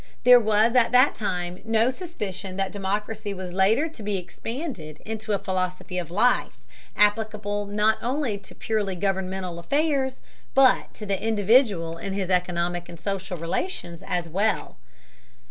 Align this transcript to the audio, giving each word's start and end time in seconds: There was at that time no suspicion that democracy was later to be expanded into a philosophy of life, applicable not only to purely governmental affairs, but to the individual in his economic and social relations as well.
There 0.23 0.39
was 0.39 0.73
at 0.73 0.91
that 0.93 1.13
time 1.13 1.59
no 1.63 1.91
suspicion 1.91 2.55
that 2.55 2.71
democracy 2.71 3.35
was 3.35 3.53
later 3.53 3.87
to 3.87 4.01
be 4.01 4.17
expanded 4.17 4.99
into 5.05 5.31
a 5.31 5.37
philosophy 5.37 5.99
of 5.99 6.09
life, 6.09 6.57
applicable 6.95 7.67
not 7.67 7.99
only 8.01 8.39
to 8.39 8.55
purely 8.55 8.95
governmental 8.95 9.59
affairs, 9.59 10.19
but 10.55 10.91
to 10.95 11.05
the 11.05 11.23
individual 11.23 11.99
in 11.99 12.13
his 12.13 12.31
economic 12.31 12.89
and 12.89 12.99
social 12.99 13.37
relations 13.37 14.01
as 14.01 14.27
well. 14.27 14.77